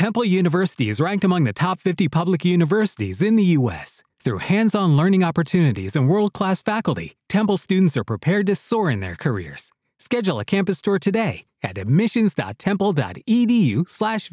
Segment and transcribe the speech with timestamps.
[0.00, 4.02] Temple University is ranked among the top 50 public universities in the U.S.
[4.24, 8.90] Through hands on learning opportunities and world class faculty, Temple students are prepared to soar
[8.90, 9.70] in their careers.
[9.98, 14.28] Schedule a campus tour today at admissions.temple.edu/slash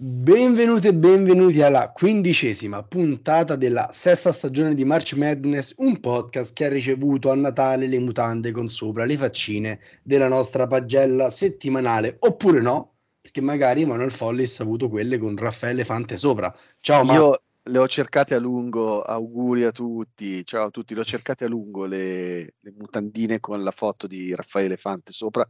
[0.00, 6.66] Benvenuti e benvenuti alla quindicesima puntata della sesta stagione di March Madness, un podcast che
[6.66, 12.60] ha ricevuto a Natale le mutande con sopra le faccine della nostra pagella settimanale, oppure
[12.60, 16.54] no, perché magari Manuel Follis ha avuto quelle con Raffaele Fante sopra.
[16.78, 17.40] Ciao Io ma...
[17.72, 21.48] le ho cercate a lungo, auguri a tutti, ciao a tutti, le ho cercate a
[21.48, 25.44] lungo le, le mutandine con la foto di Raffaele Fante sopra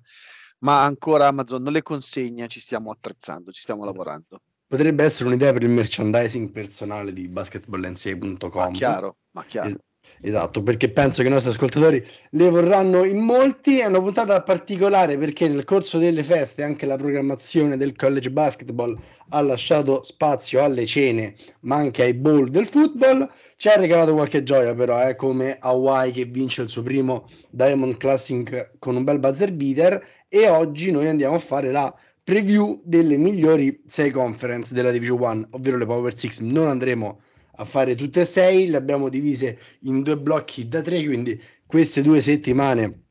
[0.61, 4.41] ma ancora Amazon non le consegna, ci stiamo attrezzando, ci stiamo lavorando.
[4.67, 8.51] Potrebbe essere un'idea per il merchandising personale di basketballnca.com.
[8.55, 9.69] Ma chiaro, ma chiaro.
[9.69, 9.79] Es-
[10.21, 13.79] esatto, perché penso che i nostri ascoltatori le vorranno in molti.
[13.79, 18.99] È una puntata particolare perché nel corso delle feste anche la programmazione del college basketball
[19.31, 23.31] ha lasciato spazio alle cene, ma anche ai bowl del football.
[23.57, 27.97] Ci ha regalato qualche gioia però, eh, come Hawaii che vince il suo primo Diamond
[27.97, 33.17] Classic con un bel buzzer beater e oggi noi andiamo a fare la preview delle
[33.17, 36.31] migliori 6 conference della Division 1, ovvero le Power 6.
[36.41, 37.21] Non andremo
[37.59, 42.03] a fare tutte e sei, le abbiamo divise in due blocchi da tre, quindi queste
[42.03, 43.03] due settimane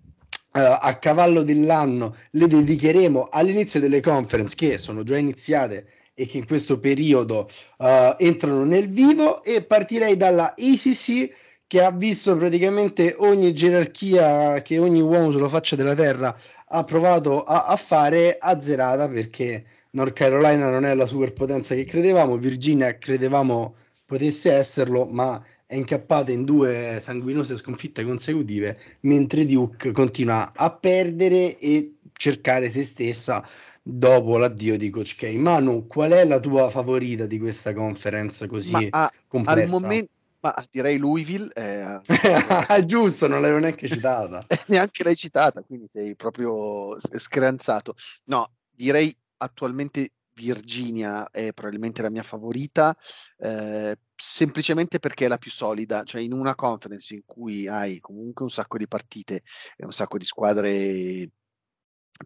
[0.58, 6.38] Uh, a cavallo dell'anno le dedicheremo all'inizio delle conference che sono già iniziate e che
[6.38, 11.31] in questo periodo uh, entrano nel vivo e partirei dalla ACC
[11.68, 16.36] che ha visto praticamente ogni gerarchia che ogni uomo sulla faccia della terra
[16.70, 22.38] ha provato a, a fare azzerata perché North Carolina non è la superpotenza che credevamo,
[22.38, 23.75] Virginia credevamo
[24.08, 31.59] potesse esserlo, ma è incappata in due sanguinose sconfitte consecutive, mentre Duke continua a perdere
[31.59, 33.45] e cercare se stessa
[33.83, 35.33] dopo l'addio di Coach K.
[35.35, 39.75] Manu, qual è la tua favorita di questa conference così ma, a, complessa?
[39.75, 41.51] Al, momento ma direi Louisville.
[41.53, 42.00] Eh,
[42.85, 44.45] Giusto, non l'avevo neanche citata.
[44.68, 47.95] neanche l'hai citata, quindi sei proprio screanzato.
[48.25, 52.96] No, direi attualmente Virginia è probabilmente la mia favorita,
[53.38, 58.44] eh, semplicemente perché è la più solida, cioè in una conference in cui hai comunque
[58.44, 59.42] un sacco di partite
[59.75, 61.31] e un sacco di squadre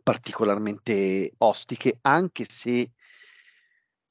[0.04, 2.92] particolarmente ostiche, anche se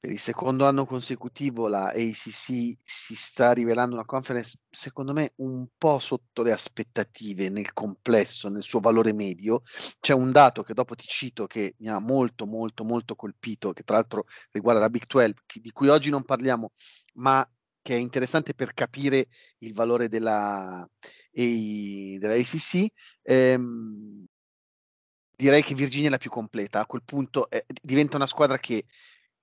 [0.01, 5.67] per il secondo anno consecutivo la ACC si sta rivelando una conference, secondo me, un
[5.77, 9.61] po' sotto le aspettative nel complesso, nel suo valore medio.
[9.99, 13.83] C'è un dato che dopo ti cito che mi ha molto, molto, molto colpito, che
[13.83, 16.71] tra l'altro riguarda la Big 12, di cui oggi non parliamo,
[17.15, 17.47] ma
[17.83, 19.27] che è interessante per capire
[19.59, 20.83] il valore della,
[21.31, 22.87] della ACC.
[23.21, 24.25] Ehm,
[25.37, 26.79] direi che Virginia è la più completa.
[26.79, 28.83] A quel punto eh, diventa una squadra che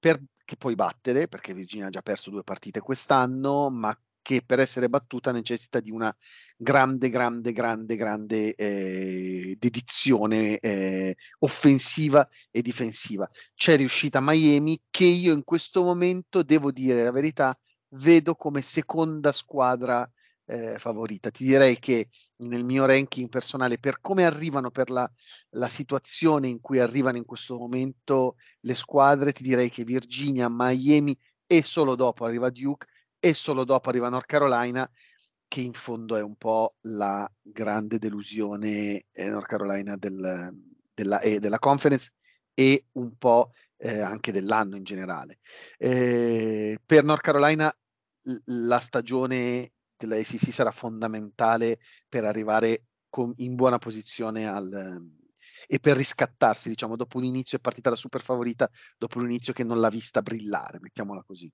[0.01, 4.61] per che puoi battere, perché Virginia ha già perso due partite quest'anno, ma che per
[4.61, 6.15] essere battuta necessita di una
[6.57, 13.29] grande, grande, grande, grande eh, dedizione eh, offensiva e difensiva.
[13.55, 17.55] C'è riuscita Miami che io in questo momento, devo dire la verità,
[17.97, 20.11] vedo come seconda squadra
[20.49, 21.31] eh, favorita.
[21.31, 25.09] Ti direi che nel mio ranking personale, per come arrivano, per la,
[25.51, 31.17] la, situazione in cui arrivano in questo momento le squadre, ti direi che Virginia, Miami
[31.47, 32.87] e solo dopo arriva Duke
[33.19, 34.89] e solo dopo arriva North Carolina,
[35.47, 40.55] che in fondo è un po' la grande delusione eh, North Carolina del,
[40.95, 42.13] della, eh, della conference
[42.55, 45.39] e un po' eh, anche dell'anno in generale.
[45.77, 47.73] Eh, per North Carolina
[48.45, 49.73] la stagione
[50.07, 51.79] della ACC sarà fondamentale
[52.09, 55.03] per arrivare con, in buona posizione al,
[55.67, 59.53] e per riscattarsi, diciamo, dopo un inizio è partita la super favorita, dopo un inizio
[59.53, 61.51] che non l'ha vista brillare, mettiamola così.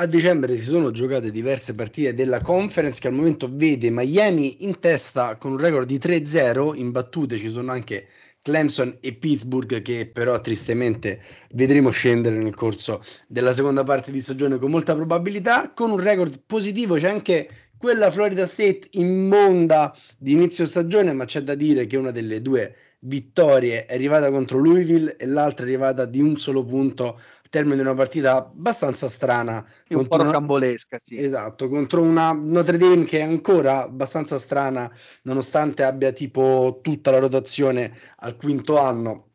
[0.00, 4.78] A dicembre si sono giocate diverse partite della conference che al momento vede Miami in
[4.78, 8.08] testa con un record di 3-0, imbattute ci sono anche
[8.42, 11.20] Clemson e Pittsburgh che però tristemente
[11.52, 15.72] vedremo scendere nel corso della seconda parte di stagione con molta probabilità.
[15.72, 17.48] Con un record positivo c'è anche
[17.78, 22.74] quella Florida State immonda di inizio stagione, ma c'è da dire che una delle due
[23.00, 27.76] vittorie è arrivata contro Louisville e l'altra è arrivata di un solo punto al termine
[27.76, 29.64] di una partita abbastanza strana.
[29.90, 31.00] Un po' rocambolesca, una...
[31.00, 31.22] sì.
[31.22, 34.90] Esatto, contro una Notre Dame che è ancora abbastanza strana,
[35.22, 39.27] nonostante abbia tipo tutta la rotazione al quinto anno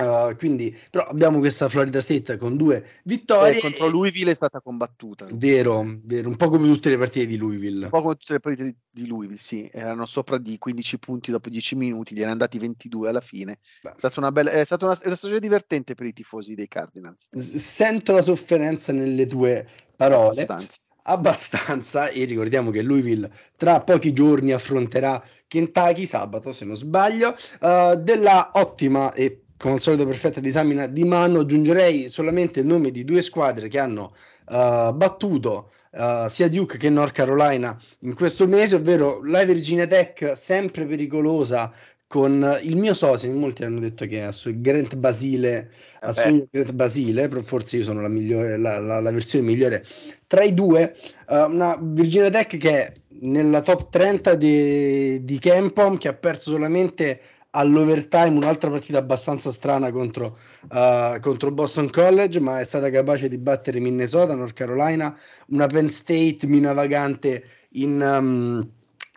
[0.00, 3.58] Uh, quindi, però abbiamo questa Florida State con due vittorie.
[3.58, 5.26] Eh, contro Louisville è stata combattuta.
[5.32, 7.84] Vero, vero, un po' come tutte le partite di Louisville.
[7.84, 9.68] Un po' come tutte le partite di Louisville, sì.
[9.72, 13.58] Erano sopra di 15 punti dopo 10 minuti, gli erano andati 22 alla fine.
[13.82, 16.68] È stata una bella, è stata una, è una stagione divertente per i tifosi dei
[16.68, 17.28] Cardinals.
[17.36, 19.66] S- sento la sofferenza nelle tue
[19.96, 20.42] parole.
[20.42, 27.34] Abbastanza abbastanza e ricordiamo che Louisville tra pochi giorni affronterà Kentucky sabato se non sbaglio
[27.60, 32.90] uh, della ottima e come al solito perfetta disamina di mano aggiungerei solamente il nome
[32.90, 34.14] di due squadre che hanno
[34.48, 40.32] uh, battuto uh, sia Duke che North Carolina in questo mese ovvero la Virginia Tech
[40.34, 41.70] sempre pericolosa
[42.06, 45.70] con il mio socio, molti hanno detto che è su Grant Basile,
[46.02, 49.84] eh Grant Basile, però forse io sono la, migliore, la, la, la versione migliore
[50.26, 50.92] tra i due,
[51.28, 56.50] uh, una Virginia Tech che è nella top 30 di, di Campom, che ha perso
[56.50, 60.38] solamente all'overtime un'altra partita abbastanza strana contro,
[60.70, 65.16] uh, contro, Boston College, ma è stata capace di battere Minnesota, North Carolina,
[65.48, 68.00] una Penn State minavagante in...
[68.00, 68.70] Um,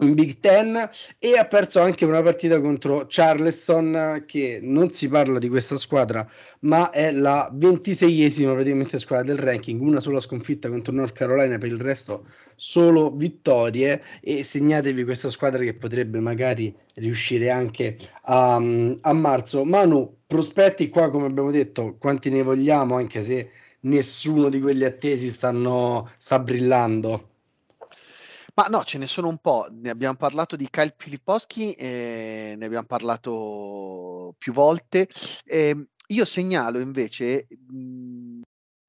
[0.06, 0.90] in Big Ten
[1.20, 6.28] e ha perso anche una partita contro Charleston che non si parla di questa squadra
[6.62, 11.72] ma è la ventiseiesima praticamente squadra del ranking una sola sconfitta contro North Carolina per
[11.72, 14.02] il resto solo vittorie.
[14.22, 19.64] E segnatevi questa squadra che potrebbe magari riuscire anche a, a marzo.
[19.66, 23.50] Manu prospetti qua come abbiamo detto quanti ne vogliamo anche se
[23.82, 27.32] nessuno di quelli attesi stanno, sta brillando
[28.56, 29.68] ma no, ce ne sono un po'.
[29.72, 35.08] Ne abbiamo parlato di Kyle Filipowski, eh, ne abbiamo parlato più volte.
[35.46, 38.42] Eh, io segnalo invece mh, mhmm,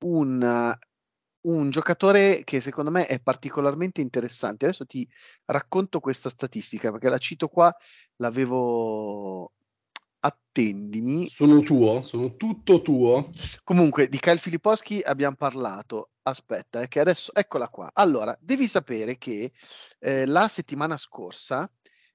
[0.05, 0.75] un,
[1.47, 4.67] un giocatore che secondo me è particolarmente interessante.
[4.67, 5.09] Adesso ti
[5.47, 7.75] racconto questa statistica perché la cito qua,
[8.17, 9.53] l'avevo
[10.25, 11.29] attendimi.
[11.29, 13.31] Sono tuo, sono tutto tuo.
[13.63, 16.11] Comunque, di Kyle Filipowski abbiamo parlato.
[16.23, 17.91] Aspetta, è che adesso eccola qua.
[17.93, 19.53] Allora, devi sapere che
[19.99, 21.71] eh, la settimana scorsa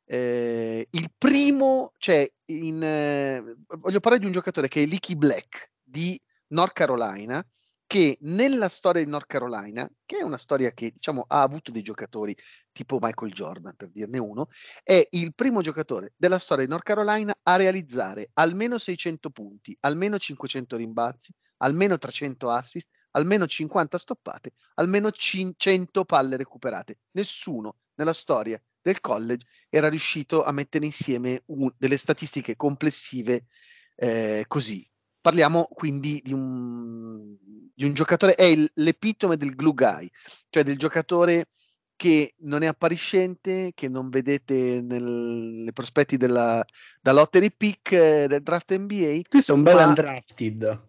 [0.06, 5.71] eh, il primo, cioè, in, eh, voglio parlare di un giocatore che è Licky Black
[5.83, 7.45] di North Carolina,
[7.89, 11.81] che nella storia di North Carolina, che è una storia che diciamo ha avuto dei
[11.81, 12.38] giocatori
[12.71, 14.47] tipo Michael Jordan, per dirne uno,
[14.83, 20.19] è il primo giocatore della storia di North Carolina a realizzare almeno 600 punti, almeno
[20.19, 27.00] 500 rimbalzi, almeno 300 assist, almeno 50 stoppate, almeno 100 palle recuperate.
[27.13, 33.47] Nessuno nella storia del college era riuscito a mettere insieme un, delle statistiche complessive
[33.95, 34.88] eh, così
[35.21, 37.36] Parliamo quindi di un,
[37.74, 40.10] di un giocatore, è il, l'epitome del glue guy,
[40.50, 41.48] cioè del giocatore
[41.95, 46.63] che non è appariscente, che non vedete nei prospetti della,
[47.01, 49.19] della lottery pick eh, del draft NBA.
[49.27, 50.88] Questo è un bel undrafted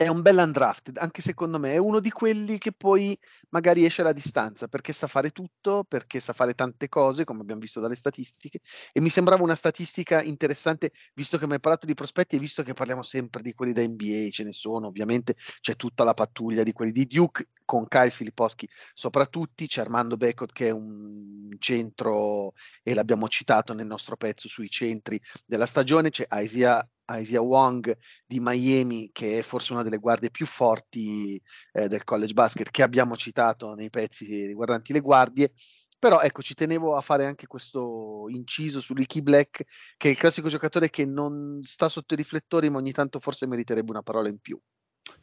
[0.00, 3.14] è un bel undrafted, anche secondo me, è uno di quelli che poi
[3.50, 7.60] magari esce alla distanza perché sa fare tutto, perché sa fare tante cose, come abbiamo
[7.60, 8.60] visto dalle statistiche,
[8.94, 12.62] e mi sembrava una statistica interessante, visto che mi hai parlato di prospetti e visto
[12.62, 16.62] che parliamo sempre di quelli da NBA, ce ne sono, ovviamente c'è tutta la pattuglia
[16.62, 22.52] di quelli di Duke, con Kyle Filipowski soprattutto, c'è Armando Becot che è un centro,
[22.82, 27.96] e l'abbiamo citato nel nostro pezzo sui centri della stagione, c'è Isaiah Asia Wong
[28.26, 31.40] di Miami, che è forse una delle guardie più forti
[31.72, 35.52] eh, del college basket, che abbiamo citato nei pezzi riguardanti le guardie.
[35.98, 39.64] Però ecco, ci tenevo a fare anche questo inciso su Ricky Black,
[39.98, 43.46] che è il classico giocatore che non sta sotto i riflettori, ma ogni tanto forse
[43.46, 44.58] meriterebbe una parola in più.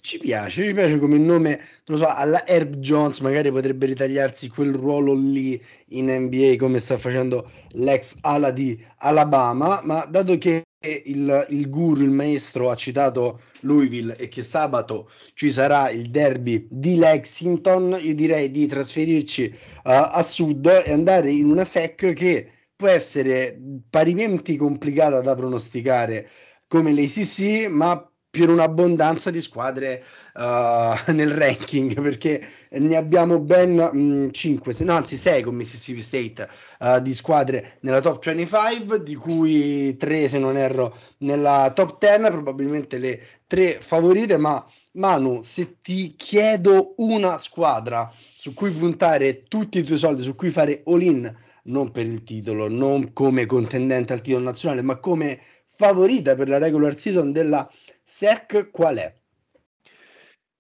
[0.02, 4.50] Ci piace, ci piace come nome, non lo so, alla Herb Jones magari potrebbe ritagliarsi
[4.50, 10.67] quel ruolo lì in NBA come sta facendo l'ex ala di Alabama, ma dato che
[10.82, 16.68] il, il guru, il maestro ha citato Louisville e che sabato ci sarà il derby
[16.70, 22.52] di Lexington, io direi di trasferirci uh, a sud e andare in una SEC che
[22.76, 26.30] può essere parimenti complicata da pronosticare
[26.68, 30.04] come l'ACC, ma per un'abbondanza di squadre
[30.34, 36.48] uh, nel ranking perché ne abbiamo ben 5, mm, no, anzi 6 con Mississippi State
[36.80, 42.32] uh, di squadre nella top 25 di cui 3 se non erro nella top 10
[42.32, 49.80] probabilmente le tre favorite ma Manu se ti chiedo una squadra su cui puntare tutti
[49.80, 54.14] i tuoi soldi su cui fare all in non per il titolo non come contendente
[54.14, 57.70] al titolo nazionale ma come favorita per la regular season della
[58.10, 59.22] SEC qual è?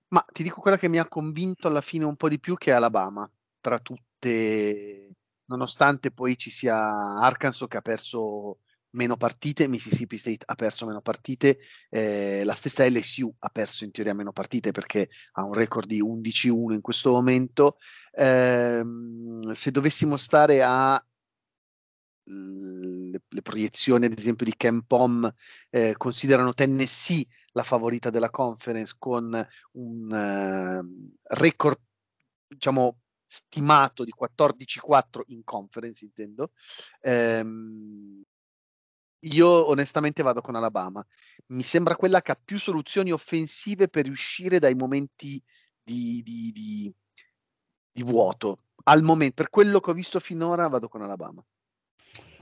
[0.09, 2.71] Ma ti dico quella che mi ha convinto alla fine un po' di più che
[2.71, 3.29] è Alabama,
[3.61, 8.59] tra tutte, nonostante poi ci sia Arkansas che ha perso
[8.91, 13.91] meno partite, Mississippi State ha perso meno partite, eh, la stessa LSU ha perso in
[13.91, 17.77] teoria meno partite perché ha un record di 11-1 in questo momento.
[18.11, 18.83] Eh,
[19.53, 21.01] se dovessimo stare a
[23.37, 25.31] le, proiezioni ad esempio di Ken Pom
[25.69, 31.79] eh, considerano Tennessee la favorita della conference con un uh, record
[32.47, 36.51] diciamo stimato di 14-4 in conference intendo.
[37.01, 38.23] Ehm,
[39.21, 41.05] io onestamente vado con Alabama.
[41.47, 45.41] Mi sembra quella che ha più soluzioni offensive per uscire dai momenti
[45.83, 46.93] di, di, di,
[47.91, 48.57] di vuoto.
[48.83, 51.43] Al momento per quello che ho visto finora vado con Alabama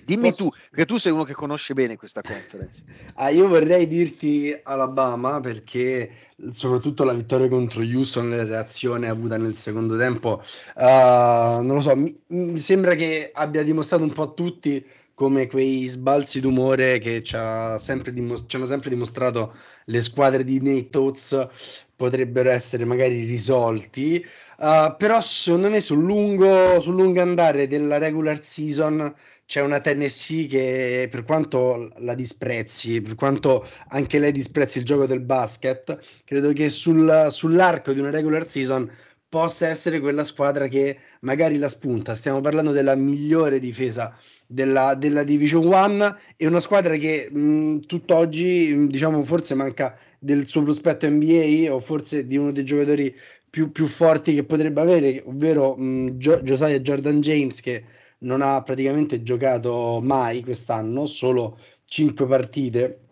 [0.05, 0.43] Dimmi Posso...
[0.43, 2.83] tu, perché tu sei uno che conosce bene questa conference.
[3.15, 6.11] ah, io vorrei dirti Alabama perché
[6.51, 10.43] soprattutto la vittoria contro Houston, la reazione avuta nel secondo tempo,
[10.75, 14.85] uh, non lo so, mi, mi, sembra che abbia dimostrato un po' a tutti
[15.15, 17.37] come quei sbalzi d'umore che ci,
[17.77, 19.53] sempre dimos- ci hanno sempre dimostrato
[19.85, 24.23] le squadre di Nate Oates potrebbero essere magari risolti.
[24.57, 29.13] Uh, però secondo me sul lungo, sul lungo andare della regular season
[29.45, 35.05] c'è una Tennessee che per quanto la disprezzi, per quanto anche lei disprezzi il gioco
[35.05, 38.89] del basket, credo che sul, sull'arco di una regular season
[39.29, 42.13] possa essere quella squadra che magari la spunta.
[42.13, 44.15] Stiamo parlando della migliore difesa
[44.47, 50.63] della, della Division 1 e una squadra che mh, tutt'oggi, diciamo, forse manca del suo
[50.63, 53.13] prospetto NBA o forse di uno dei giocatori
[53.49, 57.83] più, più forti che potrebbe avere, ovvero mh, Gio- Josiah Jordan James che
[58.19, 63.04] non ha praticamente giocato mai quest'anno, solo 5 partite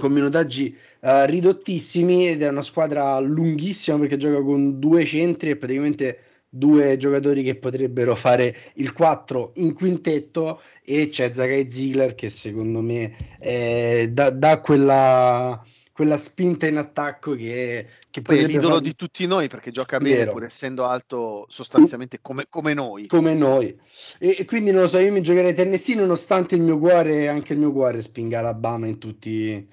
[0.00, 5.56] con minutaggi uh, ridottissimi ed è una squadra lunghissima perché gioca con due centri e
[5.56, 6.18] praticamente
[6.52, 12.80] due giocatori che potrebbero fare il 4 in quintetto e c'è Zagai Ziegler che secondo
[12.80, 18.82] me eh, dà, dà quella, quella spinta in attacco che, che poi è l'idolo far...
[18.82, 20.32] di tutti noi perché gioca bene Vero.
[20.32, 23.78] pur essendo alto sostanzialmente come, come noi come noi
[24.18, 27.52] e, e, quindi non lo so io mi giocherei Tennessee nonostante il mio cuore anche
[27.52, 29.68] il mio cuore spinga Alabama in tutti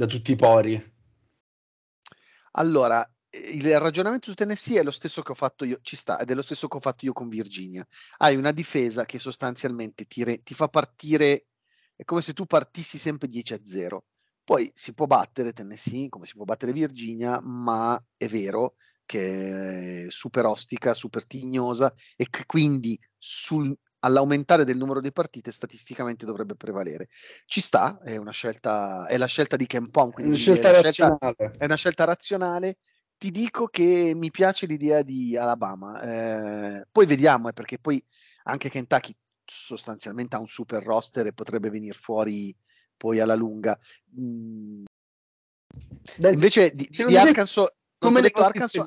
[0.00, 0.94] da tutti i pori
[2.52, 3.06] allora
[3.52, 6.34] il ragionamento su Tennessee è lo stesso che ho fatto io, ci sta, ed è
[6.34, 7.86] lo stesso che ho fatto io con Virginia.
[8.16, 11.46] Hai una difesa che sostanzialmente ti, re, ti fa partire,
[11.94, 14.04] è come se tu partissi sempre 10 a 0.
[14.42, 20.10] Poi si può battere Tennessee come si può battere Virginia, ma è vero che è
[20.10, 26.54] super ostica, super tignosa e che quindi sul, all'aumentare del numero di partite statisticamente dovrebbe
[26.54, 27.08] prevalere.
[27.46, 30.70] Ci sta, è una scelta, è la scelta di Ken Pong, quindi è una scelta,
[30.70, 32.78] è una scelta, è una scelta razionale.
[33.16, 38.02] Ti dico che mi piace l'idea di Alabama, eh, poi vediamo, eh, perché poi
[38.44, 39.14] anche Kentucky
[39.44, 42.54] sostanzialmente ha un super roster e potrebbe venire fuori
[42.96, 43.78] poi alla lunga.
[44.18, 44.84] Mm.
[46.16, 47.66] Invece di, di Arkansas,
[47.98, 48.86] come le Arkansas,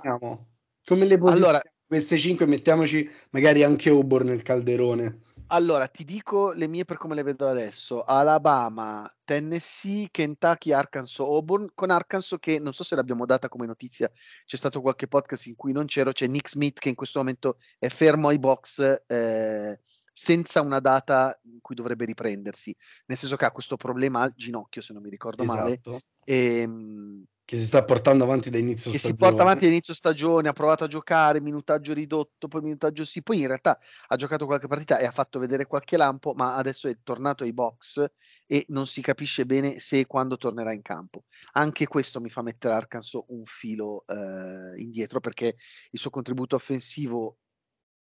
[0.86, 1.62] come le allora,
[1.93, 5.21] queste 5 mettiamoci magari anche Auburn nel calderone.
[5.47, 8.01] Allora, ti dico le mie per come le vedo adesso.
[8.01, 14.12] Alabama, Tennessee, Kentucky, Arkansas, Auburn, con Arkansas che non so se l'abbiamo data come notizia,
[14.45, 17.57] c'è stato qualche podcast in cui non c'ero, c'è Nick Smith che in questo momento
[17.77, 19.79] è fermo ai box eh,
[20.13, 22.74] senza una data in cui dovrebbe riprendersi,
[23.08, 25.60] nel senso che ha questo problema al ginocchio, se non mi ricordo esatto.
[25.60, 26.03] male.
[26.24, 29.20] E, ehm, che si sta portando avanti da inizio che stagione.
[29.20, 33.22] si porta avanti da inizio stagione, ha provato a giocare, minutaggio ridotto, poi minutaggio sì,
[33.22, 33.77] poi in realtà
[34.08, 37.51] ha giocato qualche partita e ha fatto vedere qualche lampo, ma adesso è tornato ai
[37.51, 38.05] box
[38.48, 41.25] e non si capisce bene se e quando tornerà in campo.
[41.53, 45.58] Anche questo mi fa mettere Arkansas un filo eh, indietro perché
[45.91, 47.39] il suo contributo offensivo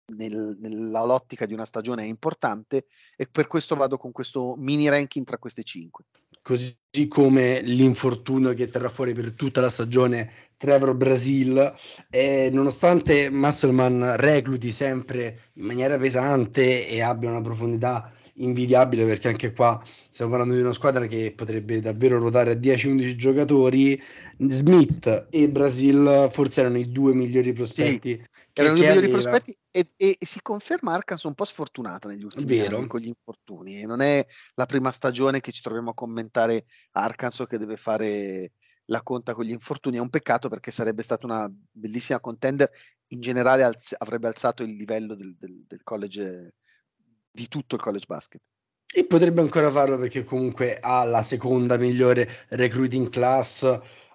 [0.10, 2.86] nel, nella lottica di una stagione è importante
[3.16, 6.06] e per questo vado con questo mini ranking tra queste cinque.
[6.42, 6.75] Così
[7.08, 11.74] come l'infortunio che terrà fuori per tutta la stagione Trevor Brasil,
[12.10, 19.54] e nonostante Musselman recluti sempre in maniera pesante e abbia una profondità invidiabile perché anche
[19.54, 24.01] qua stiamo parlando di una squadra che potrebbe davvero ruotare a 10-11 giocatori
[24.38, 29.88] Smith e Brasil forse erano i due migliori prospetti sì, erano i migliori prospetti e,
[29.96, 32.78] e, e, si conferma Arkansas un po' sfortunata negli ultimi Vero.
[32.78, 33.84] anni con gli infortuni.
[33.84, 34.25] Non è
[34.56, 38.51] la prima stagione che ci troviamo a commentare Arkansas che deve fare
[38.86, 39.98] la conta con gli infortuni.
[39.98, 42.70] È un peccato perché sarebbe stata una bellissima contender.
[43.08, 46.56] In generale alz- avrebbe alzato il livello del, del, del college,
[47.32, 48.42] di tutto il college basket.
[48.91, 53.62] E potrebbe ancora farlo perché comunque ha la seconda migliore recruiting class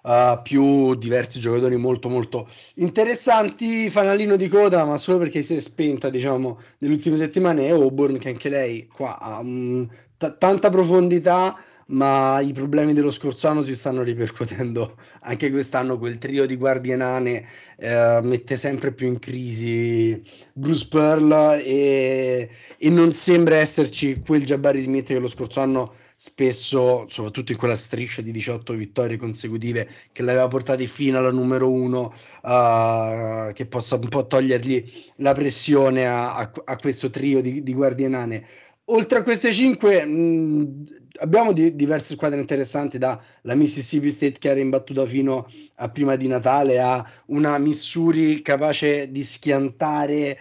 [0.03, 3.89] uh, più diversi giocatori molto molto interessanti.
[3.89, 8.17] Fanalino di coda, ma solo perché si è spenta, diciamo, nelle ultime settimane è Auburn,
[8.17, 11.55] che anche lei qua ha un t- tanta profondità
[11.87, 15.99] ma i problemi dello scorso anno si stanno ripercuotendo anche quest'anno.
[15.99, 17.45] Quel trio di guardie nane
[17.77, 20.19] eh, mette sempre più in crisi
[20.53, 27.05] Bruce Pearl e, e, non sembra esserci quel Jabari Smith che lo scorso anno spesso,
[27.09, 32.13] soprattutto in quella striscia di 18 vittorie consecutive che l'aveva portati fino alla numero uno,
[32.41, 34.83] uh, che possa un po' togliergli
[35.17, 38.45] la pressione a, a, a questo trio di, di guardie nane
[38.85, 40.83] oltre a queste cinque mh,
[41.19, 46.15] abbiamo di, diverse squadre interessanti da la Mississippi State che era imbattuta fino a prima
[46.15, 50.37] di Natale a una Missouri capace di schiantare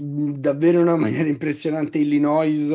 [0.00, 2.74] mh, davvero in una maniera impressionante Illinois.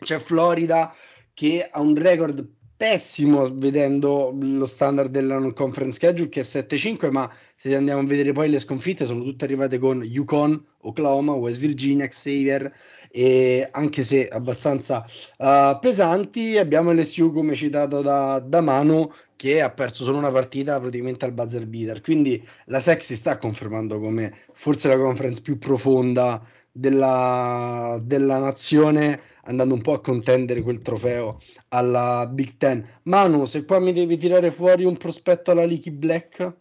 [0.00, 0.94] C'è Florida
[1.34, 2.46] che ha un record
[2.78, 8.04] pessimo vedendo lo standard della non conference schedule che è 7-5 ma se andiamo a
[8.04, 12.72] vedere poi le sconfitte sono tutte arrivate con Yukon, Oklahoma, West Virginia, Xavier
[13.10, 15.04] e anche se abbastanza
[15.38, 20.78] uh, pesanti abbiamo LSU come citato da, da Manu che ha perso solo una partita
[20.78, 22.00] praticamente al buzzer beater.
[22.00, 26.40] Quindi la SEC si sta confermando come forse la conference più profonda
[26.78, 32.86] della, della nazione andando un po' a contendere quel trofeo alla Big Ten.
[33.04, 36.56] Manu, se qua mi devi tirare fuori un prospetto alla Leaky Black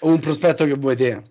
[0.00, 1.22] o un prospetto che vuoi te?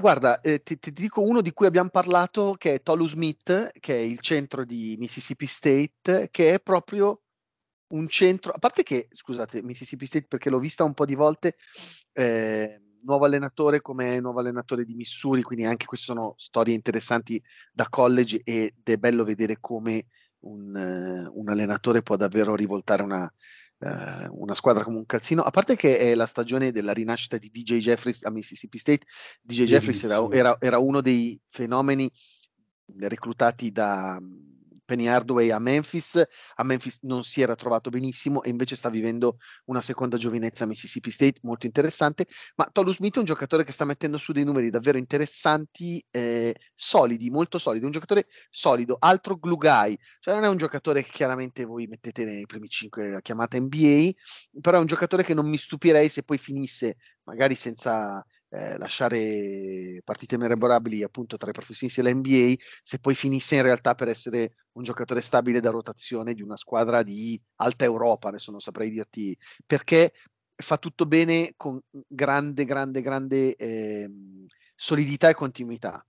[0.00, 3.94] Guarda, eh, ti, ti, dico uno di cui abbiamo parlato che è Tolu Smith, che
[3.94, 7.22] è il centro di Mississippi State, che è proprio
[7.88, 11.56] un centro, a parte che, scusate, Mississippi State perché l'ho vista un po' di volte,
[12.12, 17.42] eh, nuovo allenatore come nuovo allenatore di Missouri, quindi anche queste sono storie interessanti
[17.72, 20.06] da college ed è bello vedere come
[20.40, 23.22] un, uh, un allenatore può davvero rivoltare una,
[23.78, 27.50] uh, una, squadra come un calzino, a parte che è la stagione della rinascita di
[27.50, 29.06] DJ Jeffries a Mississippi State,
[29.42, 32.10] DJ Jeffries era, era, era uno dei fenomeni
[32.98, 34.20] reclutati da
[34.90, 36.20] Penny Hardaway a Memphis,
[36.56, 40.66] a Memphis non si era trovato benissimo e invece sta vivendo una seconda giovinezza a
[40.66, 44.42] Mississippi State molto interessante, ma Tolu Smith è un giocatore che sta mettendo su dei
[44.42, 50.42] numeri davvero interessanti, eh, solidi, molto solidi, un giocatore solido, altro glue guy, cioè non
[50.42, 54.10] è un giocatore che chiaramente voi mettete nei primi 5 la chiamata NBA,
[54.60, 60.00] però è un giocatore che non mi stupirei se poi finisse magari senza eh, lasciare
[60.04, 64.82] partite memorabili appunto tra i professionisti dell'NBA se poi finisse in realtà per essere un
[64.82, 70.12] giocatore stabile da rotazione di una squadra di alta Europa, adesso non saprei dirti perché
[70.56, 74.10] fa tutto bene con grande, grande, grande eh,
[74.74, 76.04] solidità e continuità.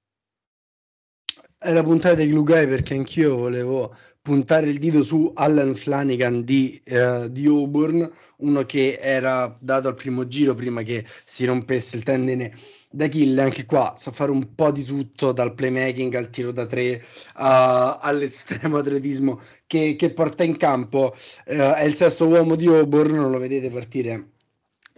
[1.63, 7.27] La puntata di Lugai perché anch'io volevo puntare il dito su Allen Flanagan di, uh,
[7.27, 12.51] di, Auburn, uno che era dato al primo giro prima che si rompesse il tendine
[12.89, 13.39] d'Achille.
[13.39, 16.99] Anche qua sa fare un po' di tutto, dal playmaking al tiro da tre uh,
[17.35, 21.13] all'estremo atletismo che, che, porta in campo.
[21.45, 24.29] Uh, è il sesto uomo di Auburn, non lo vedete partire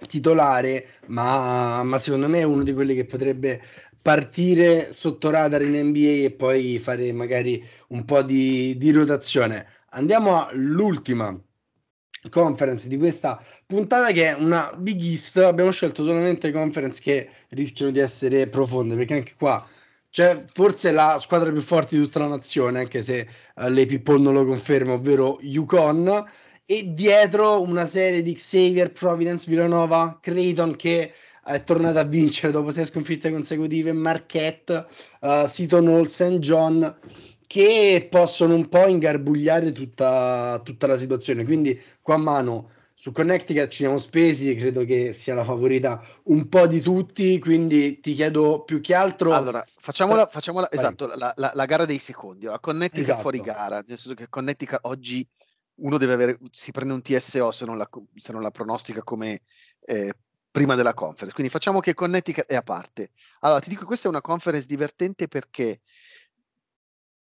[0.07, 3.61] titolare, ma, ma, secondo me è uno di quelli che potrebbe
[4.03, 9.65] partire sotto radar in NBA e poi fare magari un po' di, di rotazione.
[9.91, 11.35] Andiamo all'ultima
[12.29, 15.37] conference di questa puntata che è una Big East.
[15.37, 19.65] Abbiamo scelto solamente conference che rischiano di essere profonde perché anche qua
[20.09, 24.19] c'è forse la squadra più forte di tutta la nazione, anche se uh, le People
[24.19, 26.23] non lo conferma, ovvero Yukon.
[26.65, 31.13] E dietro una serie di Xavier, Providence, Villanova, Creighton che
[31.45, 34.85] è tornata a vincere dopo sei sconfitte consecutive, Marquette,
[35.21, 36.39] uh, Seton Hall, St.
[36.39, 36.95] John,
[37.45, 41.43] che possono un po' ingarbugliare tutta, tutta la situazione.
[41.43, 42.69] Quindi qua a mano
[43.03, 47.99] su Connecticut ci siamo spesi, credo che sia la favorita un po' di tutti, quindi
[47.99, 49.33] ti chiedo più che altro...
[49.33, 53.19] Allora, facciamola, facciamola esatto, la, la, la, gara dei secondi, la Connecticut esatto.
[53.19, 55.27] fuori gara, nel senso che Connecticut oggi
[55.75, 59.41] uno deve avere, si prende un TSO se non la, se non la pronostica come
[59.81, 60.13] eh,
[60.53, 61.33] prima della conference.
[61.33, 63.09] Quindi facciamo che Connecticut è a parte.
[63.39, 65.81] Allora, ti dico, questa è una conference divertente perché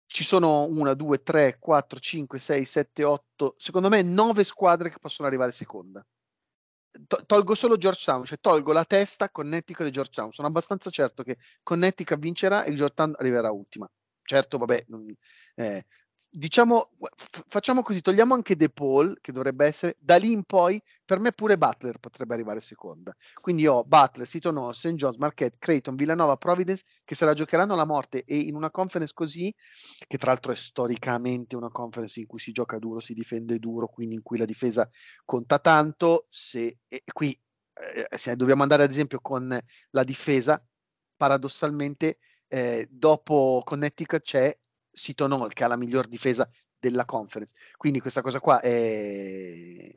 [0.06, 5.00] ci sono una, due, tre, quattro, cinque, sei, sette, otto, secondo me nove squadre che
[5.00, 6.06] possono arrivare seconda.
[7.26, 10.34] tolgo solo Georgetown, cioè tolgo la testa Connecticut e Georgetown.
[10.34, 13.90] Sono abbastanza certo che Connecticut vincerà e Georgetown arriverà ultima.
[14.24, 15.06] Certo, vabbè, non,
[15.56, 15.86] eh,
[16.32, 16.92] diciamo,
[17.48, 21.34] facciamo così, togliamo anche De Paul, che dovrebbe essere, da lì in poi, per me
[21.34, 23.14] pure Butler potrebbe arrivare seconda.
[23.42, 24.94] Quindi ho Butler, Hall, St.
[24.94, 29.14] John's, Marquette, Creighton, Villanova, Providence, che se la giocheranno la morte e in una conference
[29.14, 29.54] così,
[30.08, 33.88] che tra l'altro è storicamente una conference in cui si gioca duro, si difende duro,
[33.88, 34.90] quindi in cui la difesa
[35.26, 36.78] conta tanto, se
[37.14, 37.38] qui
[37.74, 39.58] eh, se dobbiamo andare ad esempio con
[39.90, 40.64] la difesa,
[41.16, 44.58] paradossalmente eh, dopo Connecticut c'è
[44.92, 46.48] Seton Hall che ha la miglior difesa
[46.80, 47.54] della conference.
[47.78, 49.90] Quindi questa cosa qua è...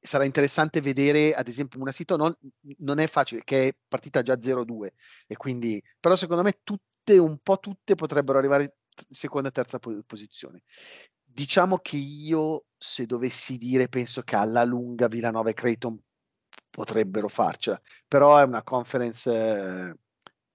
[0.00, 2.34] sarà interessante vedere, ad esempio, una sito non,
[2.78, 4.88] non è facile, che è partita già 0-2,
[5.26, 8.76] e quindi, però secondo me tutte, un po' tutte potrebbero arrivare
[9.08, 10.62] in seconda e terza posizione.
[11.22, 15.98] Diciamo che io, se dovessi dire, penso che alla lunga Villanova e Creighton
[16.70, 19.94] potrebbero farcela, però è una conference eh,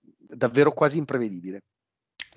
[0.01, 1.63] davvero quasi imprevedibile.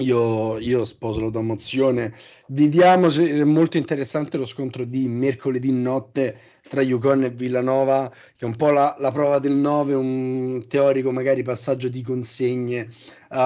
[0.01, 2.15] Io, io, sposo la tua mozione.
[2.47, 8.45] Vediamo se è molto interessante lo scontro di mercoledì notte tra Yukon e Villanova, che
[8.45, 13.37] è un po' la, la prova del 9, un teorico magari passaggio di consegne, uh,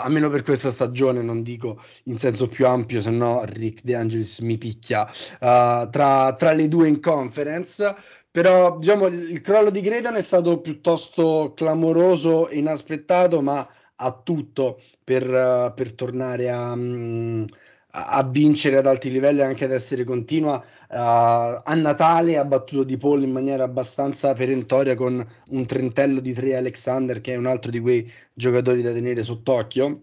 [0.00, 4.38] almeno per questa stagione, non dico in senso più ampio, se no Rick De Angelis
[4.38, 7.94] mi picchia, uh, tra, tra le due in conference.
[8.30, 13.68] Però diciamo il crollo di Creighton è stato piuttosto clamoroso e inaspettato, ma
[14.00, 17.44] ha tutto per, uh, per tornare a, um,
[17.90, 20.56] a, vincere ad alti livelli anche ad essere continua.
[20.88, 26.32] Uh, a Natale ha battuto Di Paul in maniera abbastanza perentoria con un trentello di
[26.32, 30.02] tre Alexander, che è un altro di quei giocatori da tenere sott'occhio.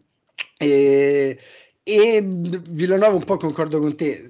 [0.57, 1.39] E,
[1.83, 4.21] e Villanova un po' concordo con te,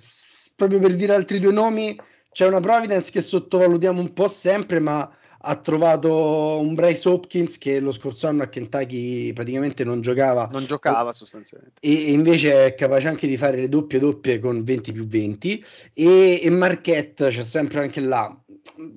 [0.56, 1.98] proprio per dire altri due nomi,
[2.32, 5.10] c'è una Providence che sottovalutiamo un po' sempre, ma
[5.48, 10.50] ha trovato un Bryce Hopkins che lo scorso anno a Kentucky praticamente non giocava.
[10.52, 11.80] Non giocava sostanzialmente.
[11.82, 15.64] E, e invece è capace anche di fare le doppie doppie con 20 più 20.
[15.94, 18.36] E, e Marquette c'è sempre anche là.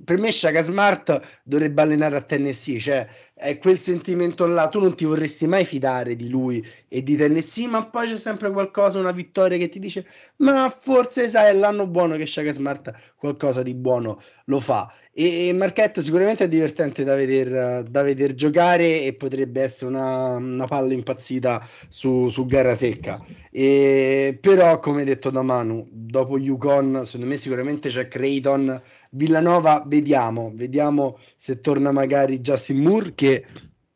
[0.04, 3.06] Per me Shaka Smart dovrebbe allenare a Tennessee, cioè
[3.38, 7.68] è quel sentimento là, tu non ti vorresti mai fidare di lui e di Tennessee,
[7.68, 11.86] ma poi c'è sempre qualcosa, una vittoria che ti dice, ma forse sai, è l'anno
[11.86, 14.92] buono che Shaka Smart qualcosa di buono lo fa.
[15.12, 20.66] E, Marquette sicuramente è divertente da vedere da veder giocare e potrebbe essere una, una
[20.66, 23.20] palla impazzita su, su gara secca.
[23.50, 30.52] E, però, come detto da Manu, dopo Yukon, secondo me sicuramente c'è Creighton, Villanova, vediamo,
[30.54, 33.27] vediamo se torna magari Justin Moore che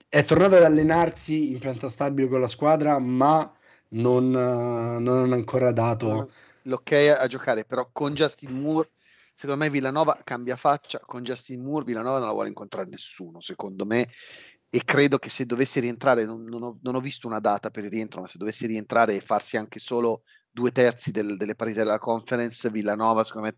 [0.08, 3.52] è tornato ad allenarsi in pianta stabile con la squadra, ma
[3.90, 6.30] non, non ha ancora dato.
[6.62, 8.90] L'ok a giocare, però con Justin Moore
[9.34, 11.00] secondo me Villanova cambia faccia.
[11.00, 14.08] Con Justin Moore, Villanova non la vuole incontrare nessuno, secondo me,
[14.68, 17.84] e credo che se dovesse rientrare, non, non, ho, non ho, visto una data per
[17.84, 21.80] il rientro, ma se dovesse rientrare e farsi anche solo due terzi del, delle partite
[21.80, 23.56] della conference, Villanova, secondo me,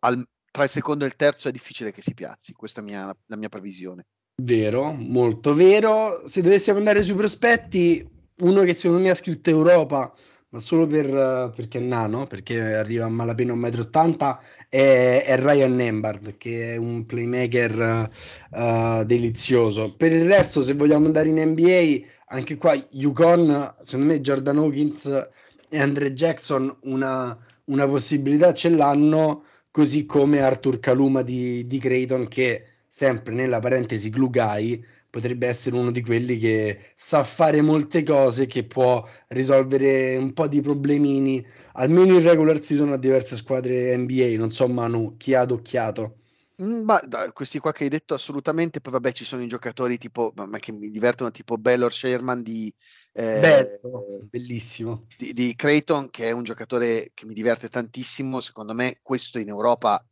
[0.00, 3.14] al, tra il secondo e il terzo è difficile che si piazzi, questa è mia,
[3.26, 4.06] la mia previsione.
[4.40, 6.22] Vero, molto vero.
[6.24, 8.06] Se dovessimo andare sui prospetti,
[8.42, 10.14] uno che secondo me ha scritto Europa
[10.50, 15.74] ma solo per, perché è nano, perché arriva a malapena 1,80 m, è, è Ryan
[15.74, 18.10] Nembard, che è un playmaker
[18.50, 19.94] uh, delizioso.
[19.94, 25.28] Per il resto, se vogliamo andare in NBA, anche qua Yukon, secondo me Jordan Hawkins
[25.68, 32.26] e Andre Jackson una, una possibilità ce l'hanno, così come Arthur Kaluma di, di Creighton,
[32.28, 38.02] che sempre nella parentesi glue guy, potrebbe essere uno di quelli che sa fare molte
[38.02, 43.96] cose, che può risolvere un po' di problemini, almeno in regular season a diverse squadre
[43.96, 44.34] NBA.
[44.36, 46.16] Non so, Manu, chi ha adocchiato?
[46.60, 49.96] Mm, ma da, questi qua che hai detto assolutamente, poi vabbè ci sono i giocatori
[49.96, 52.72] tipo, ma che mi divertono, tipo Bellor Sherman di...
[53.12, 55.06] Eh, Bello, bellissimo.
[55.16, 59.50] Di, di Creighton, che è un giocatore che mi diverte tantissimo, secondo me questo in
[59.50, 60.04] Europa...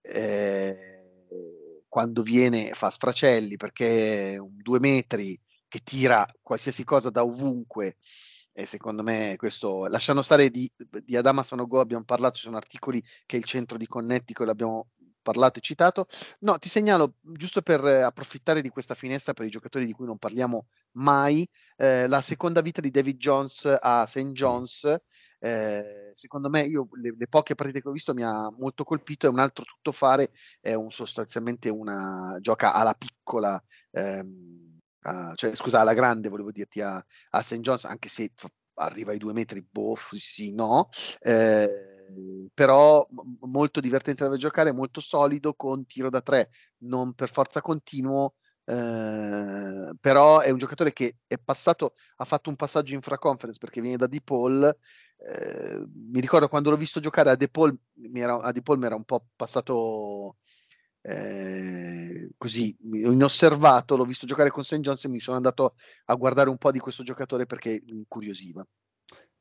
[0.00, 0.97] Eh,
[1.88, 7.96] quando viene fa sfracelli perché un due metri che tira qualsiasi cosa da ovunque
[8.52, 10.70] e secondo me questo lasciando stare di,
[11.04, 14.88] di Adama Sanogo abbiamo parlato ci sono articoli che il centro di Connecticut l'abbiamo
[15.28, 16.06] parlato e citato
[16.40, 20.16] no ti segnalo giusto per approfittare di questa finestra per i giocatori di cui non
[20.16, 24.32] parliamo mai eh, la seconda vita di David Jones a St.
[24.32, 24.98] John's
[25.40, 29.26] eh, secondo me, io le, le, poche partite che ho visto mi ha molto colpito.
[29.26, 33.62] È un altro tuttofare, è un, sostanzialmente una gioca alla piccola,
[33.92, 36.96] ehm, a, cioè scusa, alla grande, volevo dirti a,
[37.30, 37.60] a St.
[37.60, 38.32] John's, anche se
[38.74, 40.88] arriva ai due metri, boh, sì, no.
[41.20, 41.97] Eh,
[42.54, 43.06] però
[43.40, 49.92] molto divertente da giocare, molto solido con tiro da tre, non per forza continuo, eh,
[50.00, 53.96] però è un giocatore che è passato, ha fatto un passaggio in fra-conference perché viene
[53.96, 54.76] da DePaul
[55.18, 58.94] eh, mi ricordo quando l'ho visto giocare a DePaul, mi era, a DePaul mi era
[58.94, 60.36] un po' passato
[61.02, 64.78] eh, così inosservato, l'ho visto giocare con St.
[64.80, 65.74] John's e mi sono andato
[66.06, 68.64] a guardare un po' di questo giocatore perché mi incuriosiva.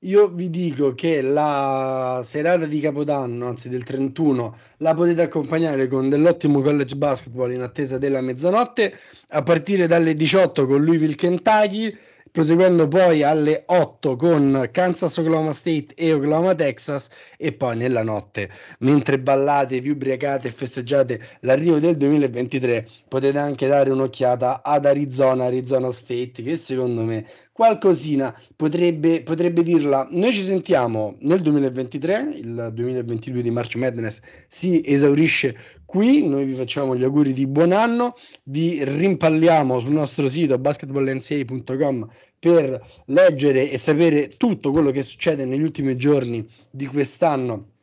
[0.02, 6.08] Io vi dico che la serata di Capodanno, anzi del 31, la potete accompagnare con
[6.08, 8.96] dell'ottimo college basketball in attesa della mezzanotte
[9.30, 11.98] a partire dalle 18 con Louisville Kentucky
[12.38, 18.52] proseguendo poi alle 8 con Kansas Oklahoma State e Oklahoma Texas e poi nella notte
[18.80, 25.46] mentre ballate, vi ubriacate e festeggiate l'arrivo del 2023 potete anche dare un'occhiata ad Arizona,
[25.46, 27.26] Arizona State che secondo me
[27.58, 30.08] qualcosina potrebbe, potrebbe dirla.
[30.12, 36.54] Noi ci sentiamo nel 2023, il 2022 di March Madness si esaurisce qui, noi vi
[36.54, 43.78] facciamo gli auguri di buon anno, vi rimpalliamo sul nostro sito basketballnca.com per leggere e
[43.80, 47.77] sapere tutto quello che succede negli ultimi giorni di quest'anno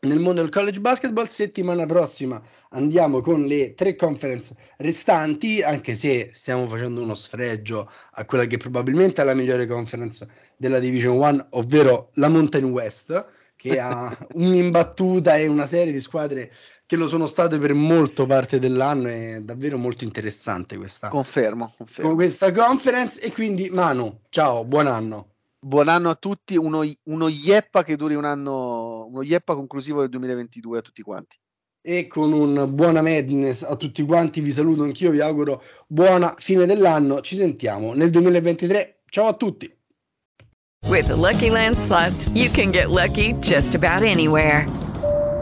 [0.00, 1.26] nel mondo del college basketball.
[1.26, 8.24] Settimana prossima andiamo con le tre conference restanti, anche se stiamo facendo uno sfregio a
[8.24, 13.80] quella che probabilmente è la migliore conference della Division 1, ovvero la Mountain West, che
[13.80, 16.52] ha un'imbattuta e una serie di squadre
[16.86, 19.08] che lo sono state per molto parte dell'anno.
[19.08, 22.14] È davvero molto interessante questa, confermo, confermo.
[22.14, 23.20] questa conference.
[23.20, 25.32] E quindi, Manu, ciao, buon anno.
[25.60, 30.08] Buon anno a tutti, uno, uno Ieppa che duri un anno, uno Ieppa conclusivo del
[30.10, 31.36] 2022 a tutti quanti.
[31.80, 36.64] E con un buona Madness a tutti quanti, vi saluto anch'io, vi auguro buona fine
[36.64, 39.66] dell'anno, ci sentiamo nel 2023, ciao a tutti!
[40.86, 44.64] With the Lucky Land slots, you can get lucky just about anywhere.